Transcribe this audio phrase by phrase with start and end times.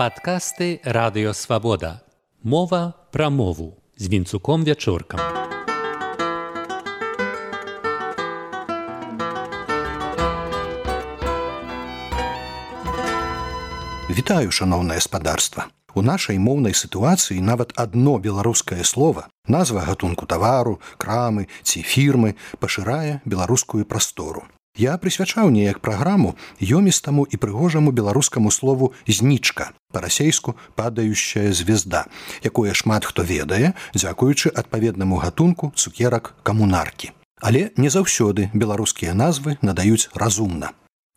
[0.00, 2.00] Падкасты радыёвабода.
[2.42, 5.20] Мова пра мову з вінцуком вячоркам.
[14.08, 15.66] Вітаю шаноўнае спадарства.
[15.92, 23.20] У нашай моўнай сітуацыі нават адно беларускае слово, назва гатунку тавару, крамы ці фірмы пашырае
[23.26, 24.48] беларускую прастору.
[24.78, 32.06] Я прысвячаў неяк праграму ёмістаму і прыгожаму беларускаму слову знічка па-расейску падающая звезда,
[32.42, 37.10] якое шмат хто ведае, дзякуючы адпаведнаму гатунку цукерак камунаркі.
[37.40, 40.70] Але не заўсёды беларускія назвы надаюць разумна.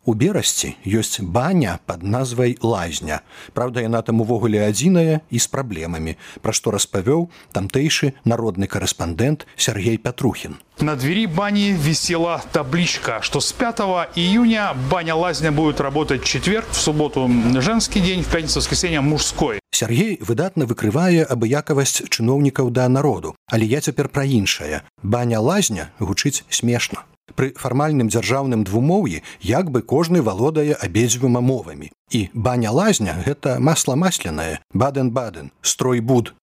[0.04, 3.20] У берасці ёсць баня под назвай лазня.
[3.56, 9.96] Праўда, яна там увогуле адзіная і з праблемамі, пра што распавёў тамтэйшы народны корэспандэнт Сергей
[9.96, 10.60] Пятрухін.
[10.80, 13.80] На двери бани висела табличка, что с 5
[14.16, 17.30] июня баня-лазня будет работать четверг, в субботу
[17.60, 19.60] женский день, в пятницу воскресенье мужской.
[19.70, 24.82] Сергей выдатна выкрывае абыякавасць чыноўнікаў да народу, але я цяпер пра іншае.
[25.02, 27.08] Баня-лазня гучыць смешна.
[27.32, 31.90] Пры фармальным дзяржаўным двумоўі як бы кожны валодае абедзвюма мовамі.
[32.10, 36.34] І баня лазня гэта масла масляное, баден-баден, строй буд.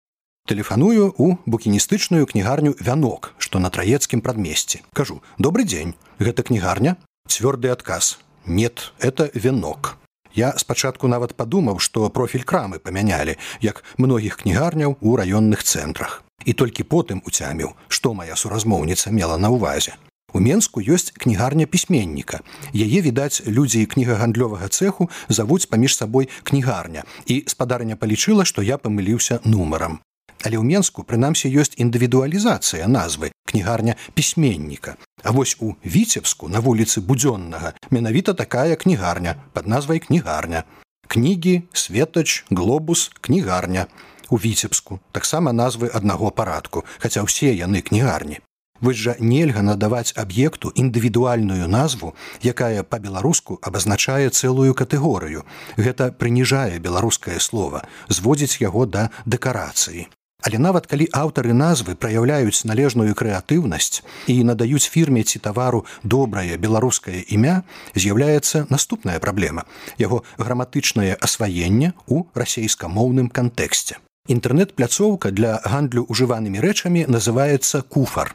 [0.50, 4.82] Тэлефаную ў букіністычную кнігарню вянок, што на траецкім прадмесці.
[4.94, 6.98] Кажу: добрый дзень, гэта кнігарня,
[7.30, 8.18] цвёрды адказ.
[8.46, 9.98] нет, это вянок.
[10.34, 16.24] Я спачатку нават падумаў, што профіль крамы памянялі, як многіх кнігарняў у раённых цэнтрах.
[16.46, 19.94] І толькі потым уцяміў, што мая суразмоўніца мела на ўвазе.
[20.34, 22.40] У Менску ёсць кнігарня пісьменніка.
[22.74, 29.44] Яе відаць людзі кнігагандлёвага цэху завуць паміж сабой кнігарня і спадарня палічыла, што я памыліўся
[29.44, 30.00] нумарам.
[30.42, 34.96] Але ў Менску прынамсі ёсць індывідуалізацыя назвы кнігарня пісьменніка.
[35.24, 40.64] А вось у віцебску на вуліцы будзённага менавіта такая кнігарня под назвай кнігарня.
[41.08, 43.86] Кнігі, светач, глобус, кнігарня.
[44.30, 48.40] У віцебску таксама назвы аднаго парадку, хаця ўсе яны кнігарні.
[48.81, 55.46] Вось жа нельга надаваць аб'екту індывідуальную назву, якая па-беларуску абазначае цэлую катэгорыю.
[55.78, 60.09] Гэта прыніжае беларускае слово, зводзіць яго да дэкарацыі.
[60.41, 67.22] Але нават калі аўтары назвы праяўляюць належную крэатыўнасць і надаюць фірме ці тавару добрае беларускае
[67.30, 67.62] імя,
[67.94, 69.70] з'яўляецца наступная праблема
[70.02, 74.02] яго граматычнае асваенне ў расейскамоўным кантэксце.
[74.30, 78.34] Інтэрнэт-пляцоўка для гандлю ужыванымі рэчамі называецца куфар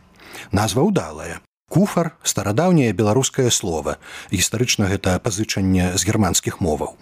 [0.53, 1.41] назва ўдалая.
[1.69, 3.98] Куфар старадаўняе беларускае слово
[4.31, 6.94] гістарычна гэта пазычанне з германскіх моваў.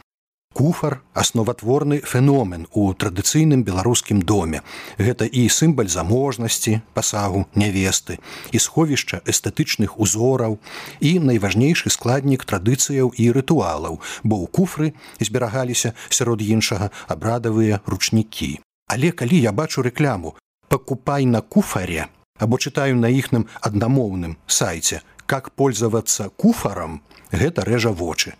[0.55, 4.63] Куфар асноватворны феномен у традыцыйным беларускім доме.
[4.99, 8.21] Гэта і сімбаль заможнасці пасагу нявесты
[8.55, 10.61] і сховішча эстэтычных узораў
[11.01, 18.63] і найважнейшы складнік традыцыяў і рытуалаў бо ў куфры зберагаліся сярод іншага абрадавыя ручнікі.
[18.87, 20.39] Але калі я бачу рэкляму
[20.71, 22.07] пакупай на куфаре
[22.39, 25.03] або чытаю на іхным аднамоўным сайце.
[25.27, 27.03] Как пользоваться куфарам
[27.33, 28.35] гэта рэжа вочы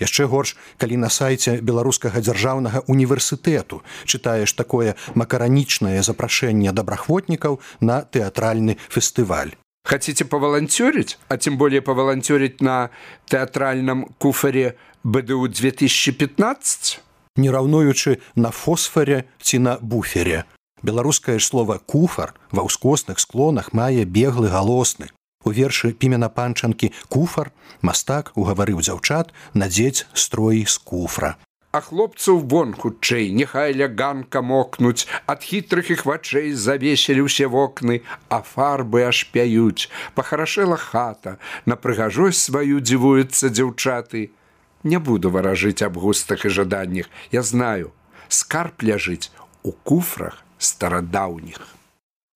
[0.00, 8.80] яшчэ горш калі на сайце беларускага дзяржаўнага універсітэту чытаеш такое макаранічнае запрашэнне добраахвотнікаў на тэатральны
[8.88, 9.54] фестываль.
[9.84, 12.90] Хотите паваланцёрить а тем более паваланцёрить на
[13.28, 17.00] тэатральным куфаре бДУ 2015
[17.36, 20.44] не раўнуючы на фосфаре ці на буфере
[20.82, 25.12] Беларускае ж слова куфар ва ўскосных склонах мае беглы галосны.
[25.44, 31.36] У вершы пімена панчанкі куфар мастак угаварыў дзяўчат надзець строі з куфра.
[31.72, 38.02] А хлопцаў вон хутчэй, няхай ля ганка мокнуць, ад хітрых іх вачэй завесілі ўсе вокны,
[38.28, 39.86] а фарбы аж пяюць,
[40.18, 41.38] пахарашэла хата,
[41.70, 44.34] на прыгажосць сваю дзівуюцца дзяўчаты.
[44.82, 47.94] Не буду варажыць аб густах і жаданнях, я знаю,
[48.28, 49.30] скарб ляжыць
[49.62, 51.80] у куфрах старадаўніх.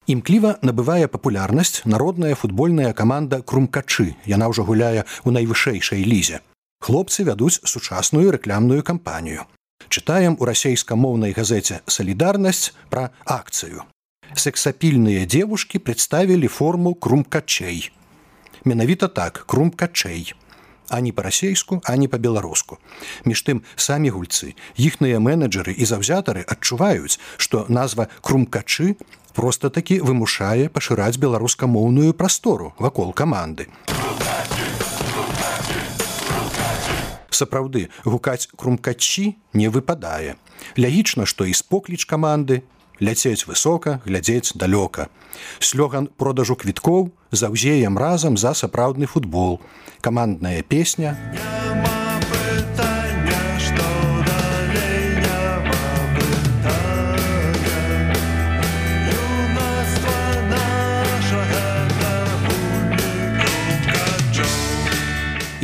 [0.07, 4.17] Імкліва набывае папулярнасць народная футбольная каманда крумкачы.
[4.29, 6.41] Яна ўжо гуляе ў найвышэйшай лізе.
[6.85, 9.49] Хлопцы вядуць сучасную рэклямную кампанію.
[9.89, 13.89] Чытаем у расейскамоўнай газеце салідарнасць пра акцыю.
[14.37, 17.89] Сексапільныя девушкі прадставілі форму крумкачэй.
[18.65, 20.35] Менавіта так крумкачэй
[20.89, 22.79] ані па-расейску, ані па-беларуску.
[23.25, 28.97] Між тым самі гульцы, іхныя менеджеры і заўзятары адчуваюць, што назва крумкачы
[29.35, 33.67] проста-такі вымушае пашыраць беларускамоўную прастору вакол каманды.
[37.35, 40.39] Сапраўды гукаць крумкачі не выпадае.
[40.79, 42.63] Лягічна, што і спокліч каманды
[43.01, 45.09] ляцець высока, глядзець далёка.
[45.59, 49.61] Слёган продажу квіткоў заўзеем разам за сапраўдны футбол.
[50.01, 51.17] Камандная песня.
[51.35, 51.95] Няма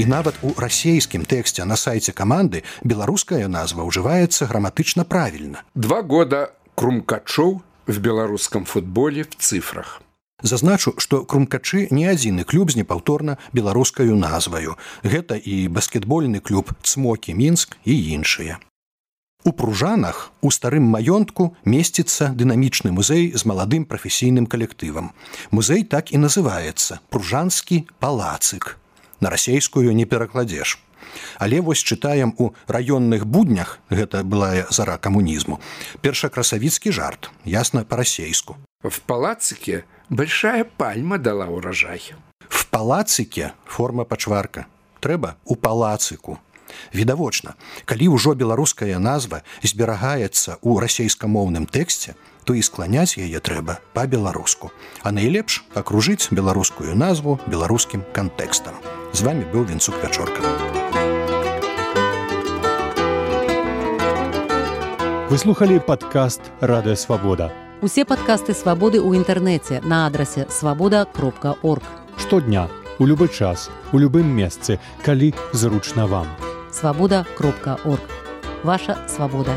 [0.00, 5.60] і нават у расійскім тэксце на сайце каманды беларуская назва ўжываецца граматычна правільна.
[5.76, 10.02] Два года крумкачоў в беларускам футболе в цифрах.
[10.42, 14.76] Зазначу, што крумкачы не адзіны клуб з непаўторна беларускаю назваю.
[15.04, 18.58] Гэта і баскетбольны клуб цмокі мінск і іншыя.
[19.44, 25.12] У пружанах у старым маёнтку месціцца дынамічны музей з маладым прафесійным калектывам.
[25.50, 28.76] Музей так і называецца пружанскі палацык.
[29.20, 30.76] На расейскую не перакладзеш.
[31.38, 35.60] Але вось чытаем у раённых буднях гэта былая зара камунізму.
[36.00, 38.56] Першакрасавіцкі жарт, ясна па-расейску.
[38.82, 42.14] В палацыке большая пальма дала урожай.
[42.48, 44.66] В палацыке форма пачварка.
[45.00, 46.38] Трэба у палацыку.
[46.92, 52.14] Відавочна, калі ўжо беларуская назва зберагаецца ў расейскамоўным тэксце,
[52.44, 54.72] то і скланяць яе трэба па-беларуску.
[55.02, 58.74] А найлепш акружыць беларускую назву беларускім кантэкстам.
[59.12, 60.42] З вами быў вінцук вячорка.
[65.30, 67.52] Вы слухали падкаст радыё свабода.
[67.86, 71.86] Усе падкасты свабоды ў інтэрнэце на адрасе свабода кропка орг.
[72.18, 72.66] Штодня,
[72.98, 76.26] у любы час, у любым месцы, калі зручна вам.
[76.80, 78.00] Свабода кропка орг.
[78.62, 79.52] Ваша свабода.